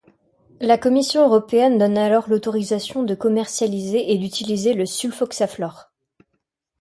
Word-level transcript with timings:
La 0.61 0.79
Commission 0.79 1.27
européenne 1.27 1.77
donne 1.77 1.95
alors 1.95 2.27
l'autorisation 2.27 3.03
de 3.03 3.13
commercialiser 3.13 4.11
et 4.11 4.17
d’utiliser 4.17 4.73
le 4.73 4.87
sulfoxaflor. 4.87 5.91